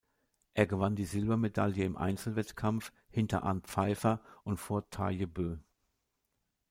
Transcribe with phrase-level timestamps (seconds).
[0.55, 5.57] Er gewann die Silbermedaille im Einzelwettkampf hinter Arnd Peiffer und vor Tarjei Bø.